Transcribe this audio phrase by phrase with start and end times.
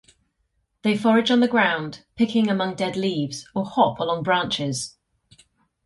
[0.81, 4.97] They forage on the ground, picking among dead leaves, or hop along branches.